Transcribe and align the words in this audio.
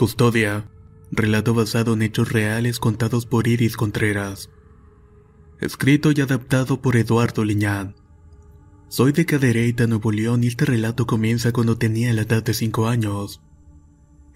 Custodia. 0.00 0.64
Relato 1.10 1.52
basado 1.52 1.92
en 1.92 2.00
hechos 2.00 2.32
reales 2.32 2.78
contados 2.78 3.26
por 3.26 3.46
Iris 3.46 3.76
Contreras. 3.76 4.48
Escrito 5.60 6.10
y 6.10 6.22
adaptado 6.22 6.80
por 6.80 6.96
Eduardo 6.96 7.44
Liñán. 7.44 7.96
Soy 8.88 9.12
de 9.12 9.26
Cadereyta, 9.26 9.86
Nuevo 9.86 10.10
León 10.10 10.42
y 10.42 10.46
este 10.46 10.64
relato 10.64 11.06
comienza 11.06 11.52
cuando 11.52 11.76
tenía 11.76 12.14
la 12.14 12.22
edad 12.22 12.42
de 12.42 12.54
5 12.54 12.88
años. 12.88 13.42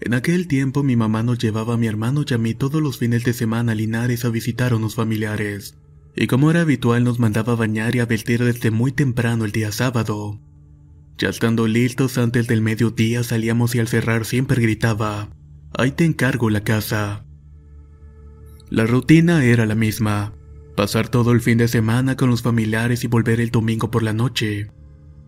En 0.01 0.13
aquel 0.13 0.47
tiempo 0.47 0.83
mi 0.83 0.95
mamá 0.95 1.23
nos 1.23 1.39
llevaba 1.39 1.73
a 1.73 1.77
mi 1.77 1.87
hermano 1.87 2.23
y 2.29 2.31
a 2.35 2.37
mí 2.37 2.53
todos 2.53 2.79
los 2.79 2.99
fines 2.99 3.23
de 3.23 3.33
semana 3.33 3.71
a 3.71 3.75
Linares 3.75 4.23
a 4.23 4.29
visitar 4.29 4.71
a 4.71 4.75
unos 4.75 4.93
familiares. 4.93 5.79
Y 6.15 6.27
como 6.27 6.51
era 6.51 6.61
habitual 6.61 7.03
nos 7.03 7.17
mandaba 7.17 7.53
a 7.53 7.55
bañar 7.55 7.95
y 7.95 8.01
a 8.01 8.05
vestir 8.05 8.43
desde 8.43 8.69
muy 8.69 8.91
temprano 8.91 9.45
el 9.45 9.51
día 9.51 9.71
sábado. 9.71 10.39
Ya 11.17 11.29
estando 11.29 11.65
listos 11.65 12.19
antes 12.19 12.45
del 12.45 12.61
mediodía 12.61 13.23
salíamos 13.23 13.73
y 13.73 13.79
al 13.79 13.87
cerrar 13.87 14.25
siempre 14.25 14.61
gritaba, 14.61 15.31
ahí 15.77 15.91
te 15.91 16.05
encargo 16.05 16.49
la 16.49 16.63
casa. 16.63 17.25
La 18.69 18.85
rutina 18.85 19.43
era 19.43 19.65
la 19.65 19.75
misma, 19.75 20.33
pasar 20.75 21.09
todo 21.09 21.31
el 21.31 21.41
fin 21.41 21.57
de 21.57 21.67
semana 21.67 22.15
con 22.15 22.29
los 22.29 22.41
familiares 22.41 23.03
y 23.03 23.07
volver 23.07 23.39
el 23.39 23.51
domingo 23.51 23.91
por 23.91 24.03
la 24.03 24.13
noche. 24.13 24.71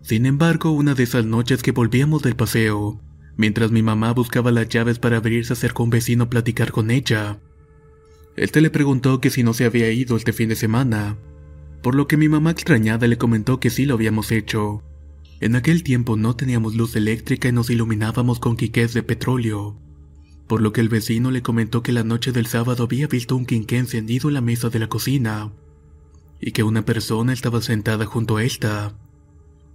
Sin 0.02 0.26
embargo, 0.26 0.70
una 0.70 0.94
de 0.94 1.02
esas 1.02 1.24
noches 1.24 1.62
que 1.62 1.72
volvíamos 1.72 2.22
del 2.22 2.36
paseo, 2.36 3.00
mientras 3.36 3.70
mi 3.70 3.82
mamá 3.82 4.12
buscaba 4.12 4.50
las 4.50 4.68
llaves 4.68 4.98
para 4.98 5.18
abrir 5.18 5.44
se 5.46 5.52
acercó 5.52 5.84
un 5.84 5.90
vecino 5.90 6.24
a 6.24 6.30
platicar 6.30 6.72
con 6.72 6.90
ella. 6.90 7.38
Este 8.36 8.60
le 8.60 8.70
preguntó 8.70 9.20
que 9.20 9.30
si 9.30 9.42
no 9.42 9.52
se 9.54 9.64
había 9.64 9.90
ido 9.90 10.16
este 10.16 10.32
fin 10.32 10.48
de 10.48 10.56
semana, 10.56 11.16
por 11.82 11.94
lo 11.94 12.06
que 12.08 12.16
mi 12.16 12.28
mamá 12.28 12.50
extrañada 12.50 13.06
le 13.06 13.18
comentó 13.18 13.60
que 13.60 13.70
sí 13.70 13.84
lo 13.84 13.94
habíamos 13.94 14.32
hecho. 14.32 14.82
En 15.40 15.54
aquel 15.54 15.82
tiempo 15.82 16.16
no 16.16 16.34
teníamos 16.34 16.74
luz 16.74 16.96
eléctrica 16.96 17.48
y 17.48 17.52
nos 17.52 17.70
iluminábamos 17.70 18.40
con 18.40 18.56
quiqués 18.56 18.94
de 18.94 19.02
petróleo 19.02 19.80
por 20.48 20.60
lo 20.62 20.72
que 20.72 20.80
el 20.80 20.88
vecino 20.88 21.30
le 21.30 21.42
comentó 21.42 21.82
que 21.82 21.92
la 21.92 22.02
noche 22.02 22.32
del 22.32 22.46
sábado 22.46 22.84
había 22.84 23.06
visto 23.06 23.36
un 23.36 23.46
quinqué 23.46 23.76
encendido 23.76 24.28
en 24.28 24.34
la 24.34 24.40
mesa 24.40 24.70
de 24.70 24.78
la 24.78 24.88
cocina 24.88 25.52
y 26.40 26.52
que 26.52 26.62
una 26.62 26.84
persona 26.84 27.32
estaba 27.32 27.60
sentada 27.60 28.06
junto 28.06 28.38
a 28.38 28.44
esta. 28.44 28.96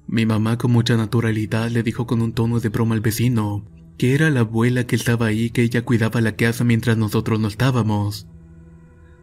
Mi 0.07 0.25
mamá 0.25 0.57
con 0.57 0.71
mucha 0.71 0.97
naturalidad 0.97 1.69
le 1.69 1.83
dijo 1.83 2.07
con 2.07 2.21
un 2.21 2.33
tono 2.33 2.59
de 2.59 2.69
broma 2.69 2.95
al 2.95 3.01
vecino 3.01 3.63
que 3.97 4.15
era 4.15 4.29
la 4.31 4.41
abuela 4.41 4.85
que 4.87 4.95
estaba 4.95 5.27
ahí 5.27 5.51
que 5.51 5.61
ella 5.61 5.83
cuidaba 5.83 6.19
la 6.21 6.35
casa 6.35 6.63
mientras 6.63 6.97
nosotros 6.97 7.39
no 7.39 7.47
estábamos. 7.47 8.27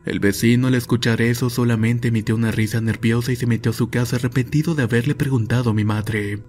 El 0.05 0.21
vecino 0.21 0.69
al 0.69 0.75
escuchar 0.75 1.21
eso 1.21 1.51
solamente 1.51 2.09
emitió 2.09 2.35
una 2.35 2.53
risa 2.53 2.81
nerviosa 2.81 3.33
y 3.33 3.37
se 3.37 3.47
metió 3.47 3.73
a 3.73 3.75
su 3.75 3.91
casa 3.91 4.17
arrepentido 4.17 4.75
de 4.75 4.85
haberle 4.85 5.15
preguntado 5.15 5.71
a 5.71 5.75
mi 5.75 5.85
madre. 5.85 6.43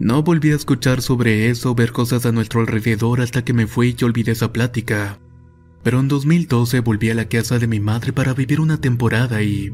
No 0.00 0.22
volví 0.22 0.50
a 0.50 0.56
escuchar 0.56 1.02
sobre 1.02 1.50
eso 1.50 1.74
ver 1.74 1.92
cosas 1.92 2.24
a 2.24 2.32
nuestro 2.32 2.62
alrededor 2.62 3.20
hasta 3.20 3.44
que 3.44 3.52
me 3.52 3.66
fui 3.66 3.94
y 3.98 4.02
olvidé 4.02 4.32
esa 4.32 4.50
plática. 4.50 5.20
Pero 5.82 6.00
en 6.00 6.08
2012 6.08 6.80
volví 6.80 7.10
a 7.10 7.14
la 7.14 7.28
casa 7.28 7.58
de 7.58 7.66
mi 7.66 7.80
madre 7.80 8.14
para 8.14 8.32
vivir 8.32 8.60
una 8.60 8.80
temporada 8.80 9.42
y... 9.42 9.70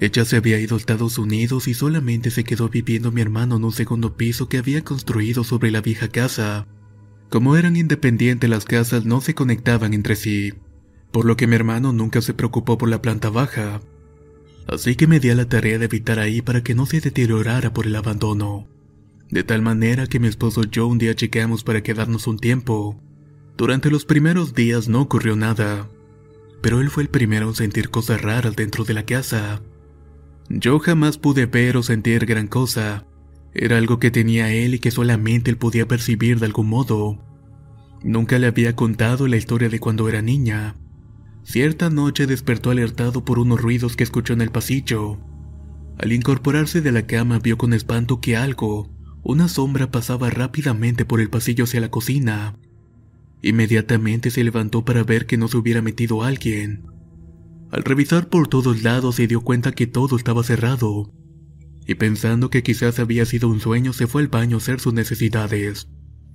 Ella 0.00 0.24
se 0.24 0.36
había 0.36 0.58
ido 0.58 0.76
a 0.76 0.78
Estados 0.78 1.18
Unidos 1.18 1.68
y 1.68 1.74
solamente 1.74 2.30
se 2.30 2.42
quedó 2.42 2.70
viviendo 2.70 3.12
mi 3.12 3.20
hermano 3.20 3.56
en 3.56 3.64
un 3.64 3.72
segundo 3.72 4.16
piso 4.16 4.48
que 4.48 4.56
había 4.56 4.82
construido 4.82 5.44
sobre 5.44 5.70
la 5.70 5.82
vieja 5.82 6.08
casa. 6.08 6.66
Como 7.28 7.54
eran 7.54 7.76
independientes 7.76 8.48
las 8.48 8.64
casas 8.64 9.04
no 9.04 9.20
se 9.20 9.34
conectaban 9.34 9.92
entre 9.92 10.16
sí, 10.16 10.54
por 11.12 11.26
lo 11.26 11.36
que 11.36 11.46
mi 11.46 11.56
hermano 11.56 11.92
nunca 11.92 12.22
se 12.22 12.32
preocupó 12.32 12.78
por 12.78 12.88
la 12.88 13.02
planta 13.02 13.28
baja. 13.28 13.82
Así 14.66 14.96
que 14.96 15.06
me 15.06 15.20
di 15.20 15.28
a 15.28 15.34
la 15.34 15.50
tarea 15.50 15.78
de 15.78 15.84
evitar 15.84 16.18
ahí 16.18 16.40
para 16.40 16.62
que 16.62 16.74
no 16.74 16.86
se 16.86 17.02
deteriorara 17.02 17.74
por 17.74 17.86
el 17.86 17.94
abandono. 17.94 18.66
De 19.30 19.44
tal 19.44 19.62
manera 19.62 20.06
que 20.06 20.18
mi 20.18 20.26
esposo 20.26 20.62
y 20.62 20.68
yo 20.70 20.86
un 20.86 20.98
día 20.98 21.14
chequeamos 21.14 21.62
para 21.62 21.82
quedarnos 21.82 22.26
un 22.26 22.38
tiempo. 22.38 23.00
Durante 23.56 23.90
los 23.90 24.04
primeros 24.04 24.54
días 24.54 24.88
no 24.88 25.00
ocurrió 25.00 25.36
nada, 25.36 25.88
pero 26.62 26.80
él 26.80 26.90
fue 26.90 27.04
el 27.04 27.08
primero 27.08 27.48
en 27.48 27.54
sentir 27.54 27.90
cosas 27.90 28.22
raras 28.22 28.56
dentro 28.56 28.84
de 28.84 28.94
la 28.94 29.04
casa. 29.04 29.62
Yo 30.48 30.80
jamás 30.80 31.16
pude 31.16 31.46
ver 31.46 31.76
o 31.76 31.82
sentir 31.82 32.26
gran 32.26 32.48
cosa. 32.48 33.06
Era 33.54 33.78
algo 33.78 34.00
que 34.00 34.10
tenía 34.10 34.52
él 34.52 34.74
y 34.74 34.78
que 34.80 34.90
solamente 34.90 35.50
él 35.50 35.58
podía 35.58 35.86
percibir 35.86 36.40
de 36.40 36.46
algún 36.46 36.68
modo. 36.68 37.24
Nunca 38.02 38.38
le 38.38 38.48
había 38.48 38.74
contado 38.74 39.28
la 39.28 39.36
historia 39.36 39.68
de 39.68 39.78
cuando 39.78 40.08
era 40.08 40.22
niña. 40.22 40.76
Cierta 41.44 41.88
noche 41.88 42.26
despertó 42.26 42.70
alertado 42.70 43.24
por 43.24 43.38
unos 43.38 43.60
ruidos 43.60 43.94
que 43.94 44.04
escuchó 44.04 44.32
en 44.32 44.40
el 44.40 44.50
pasillo. 44.50 45.18
Al 45.98 46.12
incorporarse 46.12 46.80
de 46.80 46.92
la 46.92 47.06
cama 47.06 47.38
vio 47.38 47.58
con 47.58 47.72
espanto 47.72 48.20
que 48.20 48.36
algo, 48.36 48.88
una 49.22 49.48
sombra 49.48 49.90
pasaba 49.90 50.30
rápidamente 50.30 51.04
por 51.04 51.20
el 51.20 51.30
pasillo 51.30 51.64
hacia 51.64 51.80
la 51.80 51.90
cocina. 51.90 52.56
Inmediatamente 53.42 54.30
se 54.30 54.44
levantó 54.44 54.84
para 54.84 55.04
ver 55.04 55.26
que 55.26 55.36
no 55.36 55.48
se 55.48 55.56
hubiera 55.56 55.82
metido 55.82 56.22
alguien. 56.22 56.84
Al 57.70 57.84
revisar 57.84 58.28
por 58.28 58.48
todos 58.48 58.82
lados 58.82 59.16
se 59.16 59.26
dio 59.26 59.42
cuenta 59.42 59.72
que 59.72 59.86
todo 59.86 60.16
estaba 60.16 60.42
cerrado, 60.42 61.12
y 61.86 61.94
pensando 61.94 62.50
que 62.50 62.62
quizás 62.62 62.98
había 62.98 63.24
sido 63.26 63.48
un 63.48 63.60
sueño 63.60 63.92
se 63.92 64.06
fue 64.06 64.22
al 64.22 64.28
baño 64.28 64.56
a 64.56 64.58
hacer 64.58 64.80
sus 64.80 64.94
necesidades. 64.94 65.88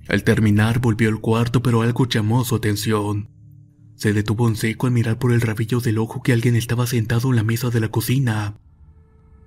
Al 0.08 0.22
terminar 0.22 0.80
volvió 0.80 1.08
al 1.08 1.20
cuarto 1.20 1.62
pero 1.62 1.82
algo 1.82 2.06
llamó 2.06 2.44
su 2.44 2.54
atención. 2.54 3.28
Se 3.96 4.12
detuvo 4.12 4.48
en 4.48 4.56
seco 4.56 4.86
al 4.86 4.92
mirar 4.92 5.18
por 5.18 5.32
el 5.32 5.40
rabillo 5.40 5.80
del 5.80 5.98
ojo 5.98 6.22
que 6.22 6.32
alguien 6.32 6.54
estaba 6.54 6.86
sentado 6.86 7.30
en 7.30 7.36
la 7.36 7.44
mesa 7.44 7.70
de 7.70 7.80
la 7.80 7.88
cocina. 7.88 8.58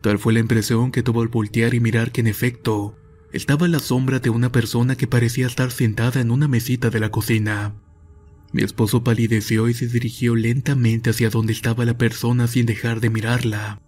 Tal 0.02 0.18
fue 0.18 0.34
la 0.34 0.40
impresión 0.40 0.92
que 0.92 1.04
tuvo 1.04 1.22
al 1.22 1.28
voltear 1.28 1.74
y 1.74 1.80
mirar 1.80 2.12
que 2.12 2.22
en 2.22 2.28
efecto, 2.28 2.96
estaba 3.32 3.68
la 3.68 3.80
sombra 3.80 4.20
de 4.20 4.30
una 4.30 4.52
persona 4.52 4.96
que 4.96 5.08
parecía 5.08 5.48
estar 5.48 5.72
sentada 5.72 6.22
en 6.22 6.32
una 6.32 6.48
mesita 6.48 6.90
de 6.90 7.00
la 7.00 7.12
cocina. 7.12 7.76
Mi 8.52 8.64
esposo 8.64 9.04
palideció 9.04 9.70
y 9.70 9.74
se 9.76 9.88
dirigió 9.88 10.36
lentamente 10.36 11.12
hacia 11.12 11.30
donde 11.30 11.54
estaba 11.54 11.86
la 11.86 11.98
persona 11.98 12.48
sin 12.48 12.66
dejar 12.66 13.00
de 13.00 13.12
mirarla. 13.12 13.82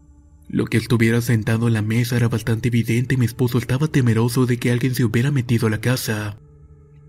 Lo 0.48 0.66
que 0.66 0.78
estuviera 0.78 1.22
sentado 1.22 1.68
en 1.68 1.74
la 1.74 1.82
mesa 1.82 2.18
era 2.18 2.28
bastante 2.28 2.68
evidente 2.68 3.16
y 3.16 3.18
mi 3.18 3.26
esposo 3.26 3.58
estaba 3.58 3.88
temeroso 3.88 4.46
de 4.46 4.58
que 4.58 4.72
alguien 4.72 4.94
se 4.94 5.06
hubiera 5.06 5.32
metido 5.32 5.68
a 5.68 5.70
la 5.72 5.82
casa. 5.82 6.38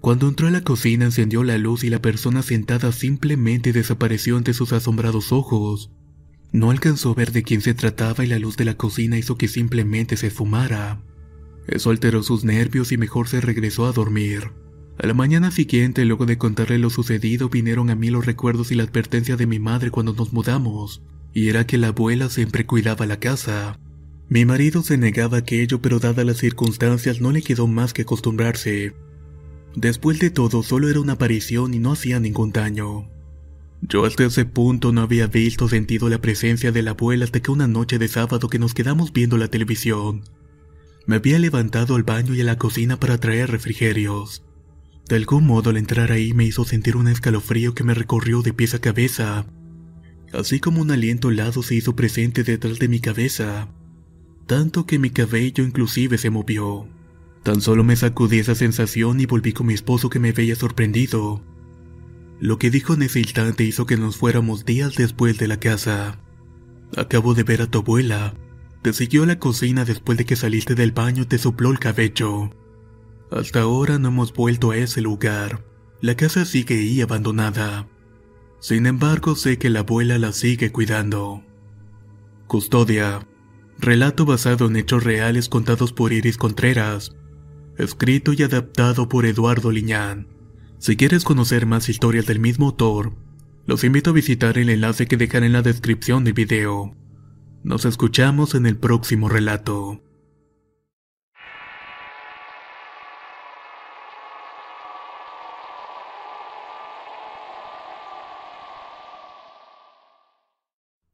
Cuando 0.01 0.29
entró 0.29 0.49
a 0.49 0.51
la 0.51 0.63
cocina 0.63 1.05
encendió 1.05 1.45
la 1.45 1.59
luz 1.59 1.85
y 1.85 1.91
la 1.91 2.01
persona 2.01 2.43
sentada 2.43 2.93
simplemente 2.93 3.73
desapareció 3.73 4.37
ante 4.37 4.55
sus 4.55 4.73
asombrados 4.73 5.33
ojos. 5.33 5.91
No 6.53 6.71
alcanzó 6.71 7.11
a 7.11 7.15
ver 7.15 7.33
de 7.33 7.43
quién 7.43 7.61
se 7.61 7.75
trataba 7.75 8.25
y 8.25 8.29
la 8.29 8.39
luz 8.39 8.57
de 8.57 8.65
la 8.65 8.77
cocina 8.77 9.19
hizo 9.19 9.37
que 9.37 9.49
simplemente 9.49 10.17
se 10.17 10.29
esfumara. 10.29 11.03
Eso 11.67 11.91
alteró 11.91 12.23
sus 12.23 12.45
nervios 12.45 12.93
y 12.93 12.97
mejor 12.97 13.29
se 13.29 13.41
regresó 13.41 13.87
a 13.87 13.93
dormir. 13.93 14.51
A 14.99 15.07
la 15.07 15.15
mañana 15.15 15.51
siguiente, 15.51 16.05
luego 16.05 16.27
de 16.27 16.39
contarle 16.39 16.79
lo 16.79 16.91
sucedido, 16.91 17.49
vinieron 17.49 17.91
a 17.91 17.95
mí 17.95 18.11
los 18.11 18.27
recuerdos 18.27 18.71
y 18.71 18.75
la 18.75 18.83
advertencia 18.83 19.37
de 19.37 19.47
mi 19.47 19.59
madre 19.59 19.91
cuando 19.91 20.13
nos 20.13 20.33
mudamos, 20.33 21.03
y 21.33 21.49
era 21.49 21.67
que 21.67 21.79
la 21.79 21.89
abuela 21.89 22.29
siempre 22.29 22.67
cuidaba 22.67 23.07
la 23.07 23.19
casa. 23.19 23.79
Mi 24.29 24.45
marido 24.45 24.83
se 24.83 24.99
negaba 24.99 25.39
a 25.39 25.41
aquello, 25.41 25.81
pero 25.81 25.99
dadas 25.99 26.27
las 26.27 26.39
circunstancias 26.39 27.21
no 27.21 27.33
le 27.33 27.43
quedó 27.43 27.67
más 27.67 27.93
que 27.93 28.03
acostumbrarse. 28.03 28.95
Después 29.75 30.19
de 30.19 30.31
todo, 30.31 30.63
solo 30.63 30.89
era 30.89 31.01
una 31.01 31.15
aparición 31.15 31.75
y 31.75 31.79
no 31.79 31.93
hacía 31.93 32.21
ningún 32.21 32.53
daño. 32.53 33.09
Yo 33.81 34.05
hasta 34.05 34.25
ese 34.25 34.45
punto 34.45 34.93
no 34.93 35.01
había 35.01 35.27
visto 35.27 35.69
sentido 35.69 36.09
la 36.09 36.21
presencia 36.21 36.71
de 36.71 36.83
la 36.83 36.93
abuela 36.93 37.25
hasta 37.25 37.41
que 37.41 37.51
una 37.51 37.67
noche 37.67 37.99
de 37.99 38.07
sábado 38.09 38.49
que 38.49 38.59
nos 38.59 38.75
quedamos 38.75 39.13
viendo 39.13 39.39
la 39.39 39.49
televisión, 39.49 40.23
me 41.07 41.17
había 41.17 41.39
levantado 41.39 41.97
al 41.97 42.03
baño 42.03 42.35
y 42.35 42.41
a 42.41 42.45
la 42.45 42.59
cocina 42.59 42.99
para 42.99 43.19
traer 43.19 43.51
refrigerios. 43.51 44.45
De 45.09 45.17
algún 45.17 45.47
modo 45.47 45.71
al 45.71 45.77
entrar 45.77 46.13
ahí 46.13 46.33
me 46.33 46.45
hizo 46.45 46.65
sentir 46.65 46.97
un 46.97 47.09
escalofrío 47.09 47.75
que 47.75 47.85
me 47.85 47.95
recorrió 47.95 48.43
de 48.43 48.53
pies 48.53 48.75
a 48.75 48.81
cabeza, 48.81 49.47
así 50.33 50.61
como 50.61 50.81
un 50.81 50.91
aliento 50.91 51.31
helado 51.31 51.63
se 51.63 51.75
hizo 51.75 51.97
presente 51.97 52.45
detrás 52.45 52.79
de 52.79 52.89
mi 52.89 53.01
cabeza, 53.01 53.69
tanto 54.47 54.87
que 54.87 54.99
mi 54.99 55.11
cabello 55.11 55.65
inclusive 55.65 56.19
se 56.19 56.31
movió. 56.31 56.89
Tan 57.43 57.61
solo 57.61 57.83
me 57.83 57.97
sacudí 57.97 58.39
esa 58.39 58.55
sensación 58.55 59.21
y 59.21 59.27
volví 59.27 59.53
con 59.53 59.67
mi 59.67 59.75
esposo 59.75 60.09
que 60.09 60.21
me 60.21 60.33
veía 60.33 60.55
sorprendido. 60.55 61.43
Lo 62.39 62.59
que 62.59 62.71
dijo 62.71 62.95
en 62.95 63.03
ese 63.03 63.21
instante 63.21 63.65
hizo 63.65 63.87
que 63.87 63.97
nos 63.97 64.17
fuéramos 64.17 64.65
días 64.65 64.95
después 64.95 65.39
de 65.39 65.49
la 65.49 65.59
casa. 65.59 66.21
Acabo 66.97 67.35
de 67.35 67.43
ver 67.43 67.63
a 67.63 67.67
tu 67.67 67.79
abuela. 67.79 68.35
Te 68.83 68.93
siguió 68.93 69.23
a 69.23 69.27
la 69.27 69.39
cocina 69.39 69.85
después 69.85 70.19
de 70.19 70.25
que 70.25 70.35
saliste 70.35 70.75
del 70.75 70.91
baño 70.91 71.23
y 71.23 71.27
te 71.27 71.39
sopló 71.39 71.71
el 71.71 71.79
cabello. 71.79 72.51
Hasta 73.31 73.61
ahora 73.61 74.01
no 74.01 74.09
hemos 74.09 74.35
vuelto 74.35 74.73
a 74.73 74.77
ese 74.77 75.01
lugar. 75.01 75.65
La 76.01 76.17
casa 76.17 76.45
sigue 76.45 76.75
ahí 76.75 77.01
abandonada. 77.01 77.89
Sin 78.59 78.87
embargo, 78.87 79.37
sé 79.37 79.57
que 79.57 79.71
la 79.71 79.81
abuela 79.81 80.19
la 80.19 80.33
sigue 80.33 80.73
cuidando. 80.73 81.45
Custodia. 82.49 83.27
Relato 83.79 84.25
basado 84.25 84.67
en 84.67 84.77
hechos 84.77 85.05
reales 85.05 85.49
contados 85.49 85.93
por 85.93 86.13
Iris 86.13 86.37
Contreras. 86.37 87.15
Escrito 87.79 88.33
y 88.33 88.43
adaptado 88.43 89.09
por 89.09 89.27
Eduardo 89.27 89.71
Liñán. 89.71 90.27
Si 90.79 90.97
quieres 90.97 91.23
conocer 91.23 91.67
más 91.67 91.89
historias 91.89 92.27
del 92.27 92.41
mismo 92.41 92.67
autor, 92.67 93.15
los 93.65 93.85
invito 93.85 94.11
a 94.11 94.15
visitar 94.15 94.59
el 94.59 94.69
enlace 94.71 95.07
que 95.07 95.17
dejaré 95.17 95.47
en 95.47 95.53
la 95.53 95.63
descripción 95.63 96.25
del 96.25 96.33
video. 96.33 96.97
Nos 97.65 97.85
escuchamos 97.85 98.57
en 98.57 98.67
el 98.67 98.77
próximo 98.77 99.29
relato. 99.29 100.03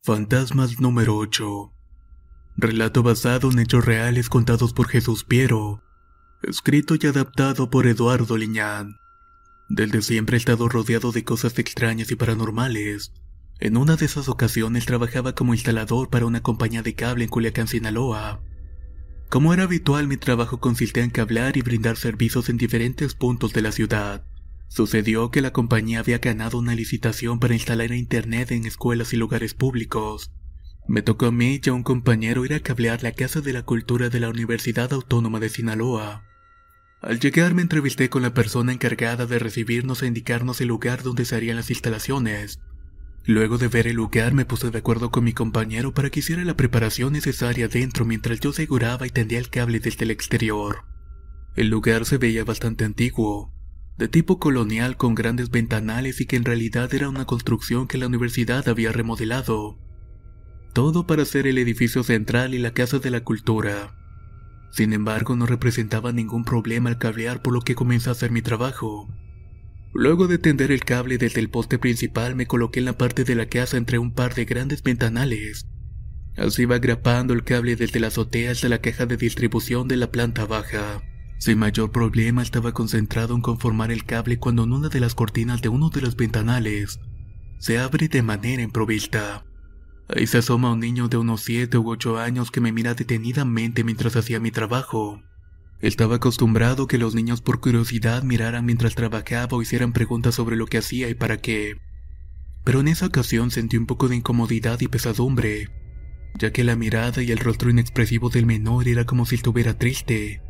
Fantasmas 0.02 0.80
número 0.80 1.18
8 1.18 1.70
Relato 2.56 3.02
basado 3.02 3.50
en 3.50 3.58
hechos 3.58 3.84
reales 3.84 4.30
contados 4.30 4.72
por 4.72 4.88
Jesús 4.88 5.24
Piero. 5.24 5.82
Escrito 6.42 6.94
y 6.98 7.06
adaptado 7.06 7.68
por 7.68 7.86
Eduardo 7.86 8.38
Liñán. 8.38 8.96
Desde 9.68 10.00
siempre 10.00 10.38
he 10.38 10.40
estado 10.40 10.66
rodeado 10.70 11.12
de 11.12 11.24
cosas 11.24 11.58
extrañas 11.58 12.10
y 12.10 12.16
paranormales. 12.16 13.12
En 13.60 13.76
una 13.76 13.96
de 13.96 14.06
esas 14.06 14.28
ocasiones 14.28 14.86
trabajaba 14.86 15.34
como 15.34 15.52
instalador 15.52 16.10
para 16.10 16.26
una 16.26 16.42
compañía 16.42 16.82
de 16.82 16.94
cable 16.94 17.24
en 17.24 17.30
Culiacán, 17.30 17.66
Sinaloa. 17.66 18.40
Como 19.28 19.52
era 19.52 19.64
habitual, 19.64 20.06
mi 20.06 20.16
trabajo 20.16 20.60
consistía 20.60 21.02
en 21.02 21.10
cablar 21.10 21.56
y 21.56 21.62
brindar 21.62 21.96
servicios 21.96 22.48
en 22.48 22.56
diferentes 22.56 23.14
puntos 23.14 23.52
de 23.52 23.62
la 23.62 23.72
ciudad. 23.72 24.24
Sucedió 24.68 25.30
que 25.30 25.42
la 25.42 25.52
compañía 25.52 26.00
había 26.00 26.18
ganado 26.18 26.58
una 26.58 26.74
licitación 26.74 27.40
para 27.40 27.54
instalar 27.54 27.92
internet 27.92 28.52
en 28.52 28.64
escuelas 28.64 29.12
y 29.12 29.16
lugares 29.16 29.54
públicos. 29.54 30.30
Me 30.86 31.02
tocó 31.02 31.26
a 31.26 31.32
mí 31.32 31.60
y 31.62 31.68
a 31.68 31.72
un 31.72 31.82
compañero 31.82 32.44
ir 32.44 32.54
a 32.54 32.60
cablear 32.60 33.02
la 33.02 33.12
Casa 33.12 33.40
de 33.40 33.52
la 33.52 33.62
Cultura 33.62 34.08
de 34.08 34.20
la 34.20 34.28
Universidad 34.28 34.92
Autónoma 34.92 35.40
de 35.40 35.48
Sinaloa. 35.48 36.22
Al 37.02 37.18
llegar 37.18 37.54
me 37.54 37.62
entrevisté 37.62 38.08
con 38.08 38.22
la 38.22 38.34
persona 38.34 38.72
encargada 38.72 39.26
de 39.26 39.38
recibirnos 39.38 40.02
e 40.02 40.06
indicarnos 40.06 40.60
el 40.60 40.68
lugar 40.68 41.02
donde 41.02 41.24
se 41.24 41.36
harían 41.36 41.56
las 41.56 41.70
instalaciones. 41.70 42.60
Luego 43.24 43.58
de 43.58 43.68
ver 43.68 43.86
el 43.86 43.96
lugar 43.96 44.32
me 44.32 44.46
puse 44.46 44.70
de 44.70 44.78
acuerdo 44.78 45.10
con 45.10 45.24
mi 45.24 45.32
compañero 45.32 45.92
para 45.92 46.10
que 46.10 46.20
hiciera 46.20 46.44
la 46.44 46.56
preparación 46.56 47.12
necesaria 47.12 47.68
dentro 47.68 48.04
mientras 48.04 48.40
yo 48.40 48.50
aseguraba 48.50 49.06
y 49.06 49.10
tendía 49.10 49.38
el 49.38 49.50
cable 49.50 49.80
desde 49.80 50.04
el 50.04 50.10
exterior. 50.10 50.84
El 51.54 51.68
lugar 51.68 52.04
se 52.04 52.18
veía 52.18 52.44
bastante 52.44 52.84
antiguo, 52.84 53.52
de 53.98 54.08
tipo 54.08 54.38
colonial 54.38 54.96
con 54.96 55.14
grandes 55.14 55.50
ventanales 55.50 56.20
y 56.20 56.26
que 56.26 56.36
en 56.36 56.44
realidad 56.44 56.94
era 56.94 57.08
una 57.08 57.24
construcción 57.24 57.88
que 57.88 57.98
la 57.98 58.06
universidad 58.06 58.68
había 58.68 58.92
remodelado. 58.92 59.76
Todo 60.72 61.06
para 61.06 61.24
ser 61.24 61.46
el 61.48 61.58
edificio 61.58 62.04
central 62.04 62.54
y 62.54 62.58
la 62.58 62.72
Casa 62.72 63.00
de 63.00 63.10
la 63.10 63.24
Cultura. 63.24 63.94
Sin 64.70 64.92
embargo, 64.92 65.34
no 65.34 65.46
representaba 65.46 66.12
ningún 66.12 66.44
problema 66.44 66.90
al 66.90 66.98
cablear 66.98 67.42
por 67.42 67.52
lo 67.52 67.62
que 67.62 67.74
comencé 67.74 68.08
a 68.08 68.12
hacer 68.12 68.30
mi 68.30 68.42
trabajo. 68.42 69.08
Luego 69.92 70.28
de 70.28 70.38
tender 70.38 70.70
el 70.70 70.84
cable 70.84 71.18
desde 71.18 71.40
el 71.40 71.50
poste 71.50 71.78
principal 71.78 72.36
me 72.36 72.46
coloqué 72.46 72.80
en 72.80 72.86
la 72.86 72.98
parte 72.98 73.24
de 73.24 73.34
la 73.34 73.46
casa 73.46 73.76
entre 73.76 73.98
un 73.98 74.12
par 74.12 74.34
de 74.34 74.44
grandes 74.44 74.82
ventanales. 74.82 75.66
Así 76.36 76.62
iba 76.62 76.78
grapando 76.78 77.34
el 77.34 77.42
cable 77.42 77.74
desde 77.74 77.98
la 77.98 78.08
azotea 78.08 78.52
hasta 78.52 78.68
la 78.68 78.78
caja 78.78 79.06
de 79.06 79.16
distribución 79.16 79.88
de 79.88 79.96
la 79.96 80.10
planta 80.10 80.44
baja. 80.46 81.02
Sin 81.38 81.58
mayor 81.58 81.90
problema 81.90 82.42
estaba 82.42 82.72
concentrado 82.72 83.34
en 83.34 83.40
conformar 83.40 83.90
el 83.90 84.04
cable 84.04 84.38
cuando 84.38 84.64
en 84.64 84.72
una 84.72 84.88
de 84.88 85.00
las 85.00 85.14
cortinas 85.14 85.62
de 85.62 85.68
uno 85.68 85.88
de 85.90 86.00
los 86.00 86.16
ventanales 86.16 87.00
se 87.58 87.78
abre 87.78 88.08
de 88.08 88.22
manera 88.22 88.62
improvista. 88.62 89.44
Ahí 90.08 90.26
se 90.26 90.38
asoma 90.38 90.72
un 90.72 90.80
niño 90.80 91.08
de 91.08 91.16
unos 91.16 91.42
7 91.42 91.76
u 91.76 91.90
8 91.90 92.18
años 92.18 92.50
que 92.50 92.60
me 92.60 92.72
mira 92.72 92.94
detenidamente 92.94 93.84
mientras 93.84 94.16
hacía 94.16 94.40
mi 94.40 94.50
trabajo. 94.50 95.22
Estaba 95.80 96.16
acostumbrado 96.16 96.88
que 96.88 96.98
los 96.98 97.14
niños 97.14 97.40
por 97.40 97.60
curiosidad 97.60 98.24
miraran 98.24 98.64
mientras 98.64 98.96
trabajaba 98.96 99.56
o 99.56 99.62
hicieran 99.62 99.92
preguntas 99.92 100.34
sobre 100.34 100.56
lo 100.56 100.66
que 100.66 100.78
hacía 100.78 101.08
y 101.08 101.14
para 101.14 101.36
qué. 101.36 101.76
Pero 102.64 102.80
en 102.80 102.88
esa 102.88 103.06
ocasión 103.06 103.52
sentí 103.52 103.76
un 103.76 103.86
poco 103.86 104.08
de 104.08 104.16
incomodidad 104.16 104.80
y 104.80 104.88
pesadumbre, 104.88 105.68
ya 106.36 106.52
que 106.52 106.64
la 106.64 106.74
mirada 106.74 107.22
y 107.22 107.30
el 107.30 107.38
rostro 107.38 107.70
inexpresivo 107.70 108.28
del 108.28 108.44
menor 108.44 108.88
era 108.88 109.04
como 109.04 109.24
si 109.24 109.36
estuviera 109.36 109.78
triste, 109.78 110.42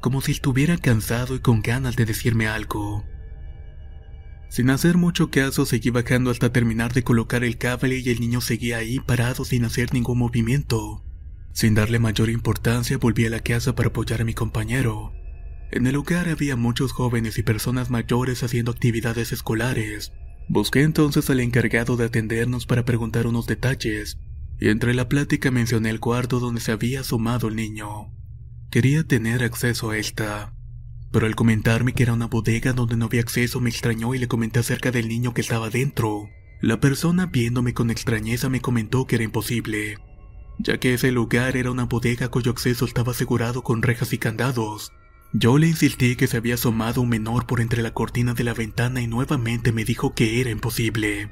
como 0.00 0.20
si 0.20 0.32
estuviera 0.32 0.78
cansado 0.78 1.34
y 1.34 1.40
con 1.40 1.62
ganas 1.62 1.96
de 1.96 2.04
decirme 2.04 2.46
algo. 2.46 3.04
Sin 4.48 4.70
hacer 4.70 4.96
mucho 4.96 5.30
caso 5.30 5.66
seguí 5.66 5.90
bajando 5.90 6.30
hasta 6.30 6.52
terminar 6.52 6.92
de 6.92 7.02
colocar 7.02 7.42
el 7.42 7.58
cable 7.58 7.98
y 7.98 8.08
el 8.08 8.20
niño 8.20 8.40
seguía 8.40 8.78
ahí 8.78 9.00
parado 9.00 9.44
sin 9.44 9.64
hacer 9.64 9.92
ningún 9.92 10.18
movimiento. 10.18 11.02
Sin 11.52 11.74
darle 11.74 11.98
mayor 11.98 12.30
importancia 12.30 12.98
volví 12.98 13.26
a 13.26 13.30
la 13.30 13.40
casa 13.40 13.74
para 13.74 13.88
apoyar 13.88 14.22
a 14.22 14.24
mi 14.24 14.34
compañero. 14.34 15.12
En 15.72 15.86
el 15.86 15.94
lugar 15.94 16.28
había 16.28 16.56
muchos 16.56 16.92
jóvenes 16.92 17.38
y 17.38 17.42
personas 17.42 17.90
mayores 17.90 18.42
haciendo 18.42 18.72
actividades 18.72 19.32
escolares. 19.32 20.12
Busqué 20.48 20.82
entonces 20.82 21.30
al 21.30 21.40
encargado 21.40 21.96
de 21.96 22.06
atendernos 22.06 22.66
para 22.66 22.84
preguntar 22.84 23.26
unos 23.26 23.46
detalles, 23.46 24.18
y 24.58 24.68
entre 24.68 24.94
la 24.94 25.08
plática 25.08 25.50
mencioné 25.50 25.90
el 25.90 26.00
cuarto 26.00 26.40
donde 26.40 26.60
se 26.60 26.72
había 26.72 27.00
asomado 27.00 27.48
el 27.48 27.56
niño. 27.56 28.12
Quería 28.70 29.04
tener 29.04 29.44
acceso 29.44 29.90
a 29.90 29.98
esta, 29.98 30.52
pero 31.12 31.26
al 31.26 31.36
comentarme 31.36 31.92
que 31.92 32.02
era 32.02 32.12
una 32.12 32.26
bodega 32.26 32.72
donde 32.72 32.96
no 32.96 33.06
había 33.06 33.20
acceso 33.20 33.60
me 33.60 33.70
extrañó 33.70 34.14
y 34.14 34.18
le 34.18 34.28
comenté 34.28 34.60
acerca 34.60 34.90
del 34.90 35.08
niño 35.08 35.34
que 35.34 35.40
estaba 35.40 35.70
dentro. 35.70 36.28
La 36.60 36.80
persona 36.80 37.26
viéndome 37.26 37.72
con 37.72 37.90
extrañeza 37.90 38.48
me 38.48 38.60
comentó 38.60 39.06
que 39.06 39.16
era 39.16 39.24
imposible, 39.24 39.98
ya 40.62 40.78
que 40.78 40.94
ese 40.94 41.10
lugar 41.10 41.56
era 41.56 41.70
una 41.70 41.84
bodega 41.84 42.28
cuyo 42.28 42.52
acceso 42.52 42.84
estaba 42.84 43.12
asegurado 43.12 43.62
con 43.62 43.82
rejas 43.82 44.12
y 44.12 44.18
candados. 44.18 44.92
Yo 45.32 45.58
le 45.58 45.68
insistí 45.68 46.16
que 46.16 46.26
se 46.26 46.36
había 46.36 46.54
asomado 46.54 47.00
un 47.00 47.08
menor 47.08 47.46
por 47.46 47.60
entre 47.60 47.82
la 47.82 47.94
cortina 47.94 48.34
de 48.34 48.44
la 48.44 48.52
ventana 48.52 49.00
y 49.00 49.06
nuevamente 49.06 49.72
me 49.72 49.84
dijo 49.84 50.14
que 50.14 50.40
era 50.40 50.50
imposible. 50.50 51.30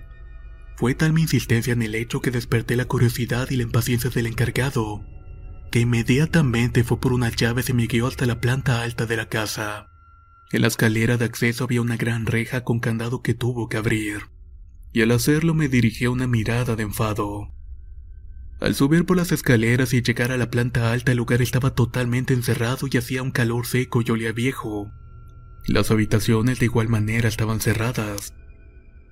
Fue 0.77 0.95
tal 0.95 1.13
mi 1.13 1.23
insistencia 1.23 1.73
en 1.73 1.83
el 1.83 1.95
hecho 1.95 2.21
que 2.21 2.31
desperté 2.31 2.77
la 2.77 2.85
curiosidad 2.85 3.51
y 3.51 3.57
la 3.57 3.65
impaciencia 3.65 4.11
del 4.11 4.29
encargado, 4.29 5.05
que 5.73 5.81
inmediatamente 5.81 6.85
fue 6.85 7.01
por 7.01 7.13
unas 7.13 7.35
llaves 7.35 7.69
y 7.69 7.73
me 7.73 7.87
guió 7.87 8.07
hasta 8.07 8.27
la 8.27 8.41
planta 8.41 8.83
alta 8.83 9.05
de 9.05 9.17
la 9.17 9.29
casa. 9.29 9.89
En 10.53 10.63
la 10.63 10.69
escalera 10.69 11.17
de 11.17 11.25
acceso 11.25 11.65
había 11.65 11.83
una 11.83 11.97
gran 11.97 12.25
reja 12.25 12.63
con 12.63 12.79
candado 12.79 13.21
que 13.21 13.35
tuvo 13.35 13.69
que 13.69 13.77
abrir, 13.77 14.31
y 14.93 15.03
al 15.03 15.11
hacerlo 15.11 15.53
me 15.53 15.69
dirigió 15.69 16.13
una 16.13 16.29
mirada 16.29 16.77
de 16.77 16.85
enfado. 16.85 17.58
Al 18.61 18.75
subir 18.75 19.07
por 19.07 19.17
las 19.17 19.31
escaleras 19.31 19.95
y 19.95 20.03
llegar 20.03 20.33
a 20.33 20.37
la 20.37 20.51
planta 20.51 20.91
alta 20.91 21.13
el 21.13 21.19
lugar 21.19 21.43
estaba 21.43 21.75
totalmente 21.75 22.35
encerrado 22.35 22.89
y 22.91 22.97
hacía 22.97 23.23
un 23.23 23.31
calor 23.31 23.67
seco 23.67 24.03
y 24.05 24.11
olía 24.11 24.33
viejo. 24.33 24.91
Las 25.67 25.93
habitaciones 25.93 26.59
de 26.59 26.65
igual 26.65 26.89
manera 26.89 27.29
estaban 27.29 27.61
cerradas. 27.61 28.35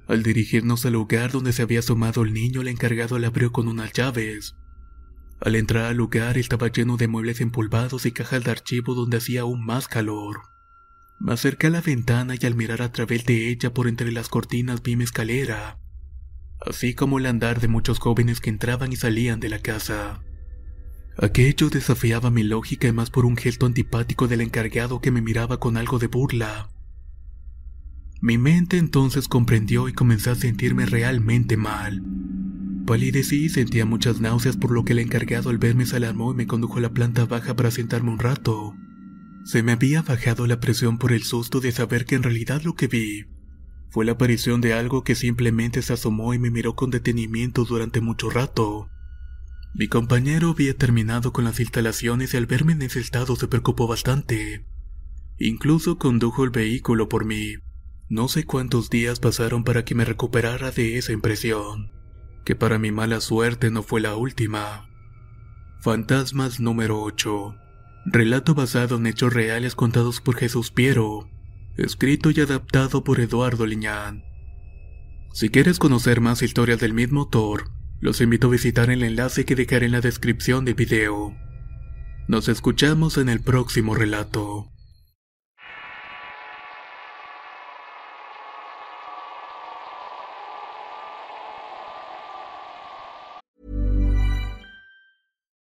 Al 0.08 0.24
dirigirnos 0.24 0.84
al 0.84 0.94
lugar 0.94 1.30
donde 1.30 1.52
se 1.52 1.62
había 1.62 1.78
asomado 1.78 2.22
el 2.22 2.32
niño, 2.32 2.62
el 2.62 2.68
encargado 2.68 3.18
le 3.20 3.28
abrió 3.28 3.52
con 3.52 3.68
unas 3.68 3.92
llaves. 3.92 4.56
Al 5.40 5.54
entrar 5.54 5.84
al 5.84 5.96
lugar 5.96 6.38
estaba 6.38 6.68
lleno 6.68 6.96
de 6.96 7.06
muebles 7.06 7.40
empolvados 7.40 8.04
y 8.04 8.10
cajas 8.10 8.42
de 8.42 8.50
archivo 8.50 8.94
donde 8.94 9.18
hacía 9.18 9.42
aún 9.42 9.64
más 9.64 9.86
calor. 9.86 10.40
Me 11.20 11.32
acerqué 11.32 11.68
a 11.68 11.70
la 11.70 11.80
ventana 11.82 12.34
y 12.40 12.44
al 12.46 12.56
mirar 12.56 12.82
a 12.82 12.90
través 12.90 13.24
de 13.26 13.48
ella 13.50 13.72
por 13.72 13.86
entre 13.86 14.10
las 14.10 14.28
cortinas 14.28 14.82
vi 14.82 14.96
mi 14.96 15.04
escalera 15.04 15.78
así 16.64 16.94
como 16.94 17.18
el 17.18 17.26
andar 17.26 17.60
de 17.60 17.68
muchos 17.68 17.98
jóvenes 17.98 18.40
que 18.40 18.50
entraban 18.50 18.92
y 18.92 18.96
salían 18.96 19.40
de 19.40 19.48
la 19.48 19.60
casa. 19.60 20.22
Aquello 21.18 21.70
desafiaba 21.70 22.30
mi 22.30 22.42
lógica 22.42 22.88
y 22.88 22.92
más 22.92 23.10
por 23.10 23.24
un 23.24 23.36
gesto 23.36 23.66
antipático 23.66 24.28
del 24.28 24.42
encargado 24.42 25.00
que 25.00 25.10
me 25.10 25.22
miraba 25.22 25.58
con 25.58 25.76
algo 25.76 25.98
de 25.98 26.08
burla. 26.08 26.68
Mi 28.20 28.38
mente 28.38 28.76
entonces 28.76 29.28
comprendió 29.28 29.88
y 29.88 29.92
comencé 29.92 30.30
a 30.30 30.34
sentirme 30.34 30.86
realmente 30.86 31.56
mal. 31.56 32.02
Palidecí 32.86 33.46
y 33.46 33.48
sentía 33.48 33.84
muchas 33.84 34.20
náuseas 34.20 34.56
por 34.56 34.70
lo 34.70 34.84
que 34.84 34.92
el 34.92 35.00
encargado 35.00 35.50
al 35.50 35.58
verme 35.58 35.86
se 35.86 35.96
alarmó 35.96 36.32
y 36.32 36.36
me 36.36 36.46
condujo 36.46 36.78
a 36.78 36.82
la 36.82 36.92
planta 36.92 37.24
baja 37.24 37.54
para 37.56 37.70
sentarme 37.70 38.10
un 38.10 38.18
rato. 38.18 38.74
Se 39.44 39.62
me 39.62 39.72
había 39.72 40.02
bajado 40.02 40.46
la 40.46 40.60
presión 40.60 40.98
por 40.98 41.12
el 41.12 41.22
susto 41.22 41.60
de 41.60 41.72
saber 41.72 42.04
que 42.04 42.14
en 42.14 42.22
realidad 42.22 42.62
lo 42.62 42.74
que 42.74 42.88
vi 42.88 43.35
fue 43.90 44.04
la 44.04 44.12
aparición 44.12 44.60
de 44.60 44.74
algo 44.74 45.04
que 45.04 45.14
simplemente 45.14 45.82
se 45.82 45.92
asomó 45.92 46.34
y 46.34 46.38
me 46.38 46.50
miró 46.50 46.74
con 46.74 46.90
detenimiento 46.90 47.64
durante 47.64 48.00
mucho 48.00 48.30
rato. 48.30 48.88
Mi 49.74 49.88
compañero 49.88 50.50
había 50.50 50.74
terminado 50.74 51.32
con 51.32 51.44
las 51.44 51.60
instalaciones 51.60 52.32
y 52.32 52.36
al 52.36 52.46
verme 52.46 52.72
en 52.72 52.82
ese 52.82 53.00
estado 53.00 53.36
se 53.36 53.48
preocupó 53.48 53.86
bastante. 53.86 54.64
Incluso 55.38 55.98
condujo 55.98 56.44
el 56.44 56.50
vehículo 56.50 57.08
por 57.08 57.24
mí. 57.26 57.56
No 58.08 58.28
sé 58.28 58.44
cuántos 58.44 58.88
días 58.88 59.20
pasaron 59.20 59.64
para 59.64 59.84
que 59.84 59.94
me 59.94 60.04
recuperara 60.04 60.70
de 60.70 60.96
esa 60.96 61.12
impresión, 61.12 61.92
que 62.44 62.54
para 62.54 62.78
mi 62.78 62.90
mala 62.92 63.20
suerte 63.20 63.70
no 63.70 63.82
fue 63.82 64.00
la 64.00 64.14
última. 64.16 64.88
Fantasmas 65.80 66.58
número 66.58 67.02
8. 67.02 67.54
Relato 68.06 68.54
basado 68.54 68.96
en 68.96 69.06
hechos 69.06 69.34
reales 69.34 69.74
contados 69.74 70.20
por 70.20 70.36
Jesús 70.36 70.70
Piero, 70.70 71.28
escrito 71.76 72.30
y 72.30 72.40
adaptado 72.40 73.04
por 73.04 73.20
Eduardo 73.20 73.66
Liñán. 73.66 74.24
Si 75.32 75.50
quieres 75.50 75.78
conocer 75.78 76.20
más 76.20 76.42
historias 76.42 76.80
del 76.80 76.94
mismo 76.94 77.20
autor, 77.20 77.70
los 78.00 78.20
invito 78.20 78.48
a 78.48 78.50
visitar 78.50 78.90
el 78.90 79.02
enlace 79.02 79.44
que 79.44 79.54
dejaré 79.54 79.86
en 79.86 79.92
la 79.92 80.00
descripción 80.00 80.64
del 80.64 80.74
video. 80.74 81.36
Nos 82.28 82.48
escuchamos 82.48 83.18
en 83.18 83.28
el 83.28 83.40
próximo 83.40 83.94
relato. 83.94 84.70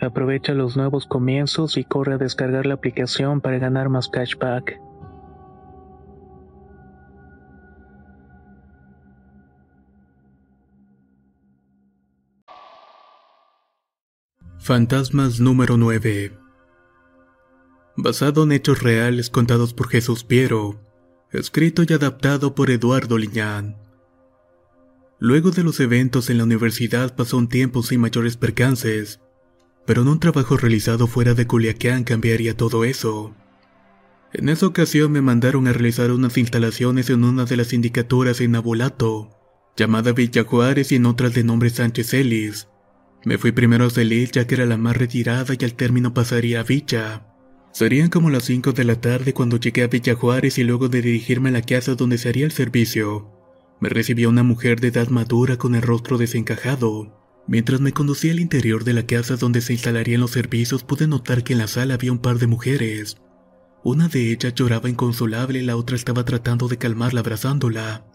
Aprovecha 0.00 0.54
los 0.54 0.76
nuevos 0.76 1.06
comienzos 1.06 1.76
y 1.76 1.84
corre 1.84 2.14
a 2.14 2.18
descargar 2.18 2.64
la 2.64 2.74
aplicación 2.74 3.42
para 3.42 3.58
ganar 3.58 3.90
más 3.90 4.08
cashback. 4.08 4.80
Fantasmas 14.58 15.40
número 15.40 15.76
9 15.76 16.32
Basado 17.96 18.44
en 18.44 18.52
hechos 18.52 18.82
reales 18.82 19.28
contados 19.28 19.74
por 19.74 19.88
Jesús 19.88 20.24
Piero, 20.24 20.80
escrito 21.30 21.82
y 21.86 21.92
adaptado 21.92 22.54
por 22.54 22.70
Eduardo 22.70 23.18
Liñán. 23.18 23.76
Luego 25.18 25.50
de 25.50 25.64
los 25.64 25.80
eventos 25.80 26.30
en 26.30 26.38
la 26.38 26.44
universidad 26.44 27.14
pasó 27.14 27.36
un 27.36 27.48
tiempo 27.48 27.82
sin 27.82 28.00
mayores 28.00 28.38
percances, 28.38 29.20
pero 29.86 30.02
en 30.02 30.08
un 30.08 30.20
trabajo 30.20 30.56
realizado 30.56 31.06
fuera 31.06 31.34
de 31.34 31.46
Culiacán 31.46 32.04
cambiaría 32.04 32.56
todo 32.56 32.84
eso. 32.84 33.34
En 34.32 34.48
esa 34.48 34.66
ocasión 34.66 35.10
me 35.10 35.20
mandaron 35.20 35.66
a 35.66 35.72
realizar 35.72 36.10
unas 36.12 36.38
instalaciones 36.38 37.10
en 37.10 37.24
una 37.24 37.44
de 37.44 37.56
las 37.56 37.68
sindicaturas 37.68 38.40
en 38.40 38.52
Nabolato, 38.52 39.30
llamada 39.76 40.12
Villa 40.12 40.44
Juárez 40.44 40.92
y 40.92 40.96
en 40.96 41.06
otras 41.06 41.34
de 41.34 41.42
nombre 41.42 41.70
Sánchez 41.70 42.14
Ellis. 42.14 42.68
Me 43.24 43.38
fui 43.38 43.52
primero 43.52 43.86
a 43.86 43.90
Celis 43.90 44.30
ya 44.30 44.46
que 44.46 44.54
era 44.54 44.66
la 44.66 44.76
más 44.76 44.96
retirada 44.96 45.54
y 45.58 45.64
al 45.64 45.74
término 45.74 46.14
pasaría 46.14 46.60
a 46.60 46.62
Villa. 46.62 47.26
Serían 47.72 48.08
como 48.08 48.30
las 48.30 48.44
5 48.44 48.72
de 48.72 48.84
la 48.84 49.00
tarde 49.00 49.32
cuando 49.32 49.56
llegué 49.56 49.82
a 49.82 49.88
Villa 49.88 50.14
Juárez 50.14 50.58
y 50.58 50.64
luego 50.64 50.88
de 50.88 51.02
dirigirme 51.02 51.50
a 51.50 51.52
la 51.52 51.62
casa 51.62 51.94
donde 51.94 52.18
se 52.18 52.28
haría 52.28 52.44
el 52.44 52.52
servicio, 52.52 53.30
me 53.80 53.88
recibió 53.88 54.28
una 54.28 54.42
mujer 54.42 54.78
de 54.78 54.88
edad 54.88 55.08
madura 55.08 55.56
con 55.56 55.74
el 55.74 55.82
rostro 55.82 56.18
desencajado. 56.18 57.19
Mientras 57.50 57.80
me 57.80 57.90
conducía 57.90 58.30
al 58.30 58.38
interior 58.38 58.84
de 58.84 58.92
la 58.92 59.06
casa 59.06 59.34
donde 59.34 59.60
se 59.60 59.72
instalarían 59.72 60.20
los 60.20 60.30
servicios, 60.30 60.84
pude 60.84 61.08
notar 61.08 61.42
que 61.42 61.54
en 61.54 61.58
la 61.58 61.66
sala 61.66 61.94
había 61.94 62.12
un 62.12 62.20
par 62.20 62.38
de 62.38 62.46
mujeres. 62.46 63.16
Una 63.82 64.06
de 64.06 64.30
ellas 64.30 64.54
lloraba 64.54 64.88
inconsolable 64.88 65.58
y 65.58 65.62
la 65.62 65.74
otra 65.74 65.96
estaba 65.96 66.24
tratando 66.24 66.68
de 66.68 66.78
calmarla 66.78 67.22
abrazándola. 67.22 68.06